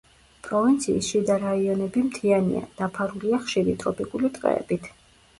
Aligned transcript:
პროვინციის 0.45 1.09
შიდა 1.09 1.33
რაიონები 1.41 2.01
მთიანია, 2.05 2.61
დაფარულია 2.79 3.39
ხშირი 3.43 3.75
ტროპიკული 3.83 4.33
ტყეებით. 4.39 4.89